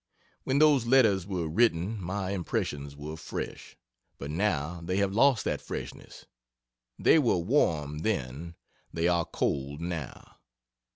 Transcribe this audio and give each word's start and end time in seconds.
When 0.45 0.57
those 0.57 0.87
letters 0.87 1.27
were 1.27 1.47
written 1.47 2.01
my 2.01 2.31
impressions 2.31 2.95
were 2.95 3.17
fresh, 3.17 3.77
but 4.17 4.31
now 4.31 4.81
they 4.83 4.97
have 4.97 5.13
lost 5.13 5.43
that 5.43 5.61
freshness; 5.61 6.25
they 6.97 7.19
were 7.19 7.37
warm 7.37 7.99
then 7.99 8.55
they 8.91 9.07
are 9.07 9.25
cold, 9.25 9.79
now. 9.79 10.37